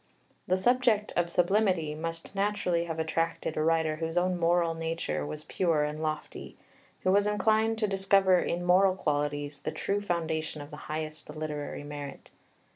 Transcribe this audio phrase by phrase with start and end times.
[0.47, 5.43] The subject of sublimity must naturally have attracted a writer whose own moral nature was
[5.43, 6.57] pure and lofty,
[7.01, 11.83] who was inclined to discover in moral qualities the true foundation of the highest literary
[11.83, 12.31] merit.